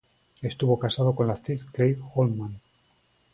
Estuvo 0.41 0.79
casado 0.79 1.13
con 1.13 1.27
la 1.27 1.33
actriz 1.33 1.63
Clare 1.65 1.99
Holman. 2.15 2.59